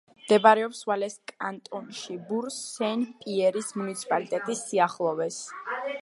მდებარეობს 0.21 0.79
ვალეს 0.91 1.17
კანტონში, 1.33 2.17
ბურ-სენ-პიერის 2.31 3.69
მუნიციპალიტეტის 3.83 4.65
სიახლოვეს. 4.71 5.41